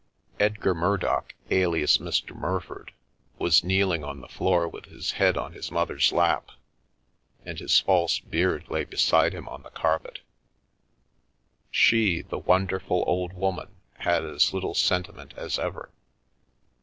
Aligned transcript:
Edgar 0.39 0.73
Murdock, 0.73 1.35
alias 1.51 1.99
Mr. 1.99 2.35
Murford, 2.35 2.89
was 3.37 3.63
kneeling 3.63 4.03
on 4.03 4.19
the 4.19 4.27
floor 4.27 4.67
with 4.67 4.85
his 4.85 5.11
head 5.11 5.37
on 5.37 5.53
his 5.53 5.69
mother's 5.69 6.11
lap, 6.11 6.49
and 7.45 7.59
his 7.59 7.79
false 7.79 8.17
beard 8.19 8.65
lay 8.67 8.83
beside 8.83 9.31
him 9.31 9.47
on 9.47 9.61
the 9.61 9.69
carpet 9.69 10.21
She, 11.69 12.23
the 12.23 12.39
wonderful 12.39 13.03
old 13.05 13.33
woman, 13.33 13.75
had 13.99 14.25
as 14.25 14.55
little 14.55 14.73
senti 14.73 15.11
ment 15.11 15.35
as 15.37 15.59
ever. 15.59 15.91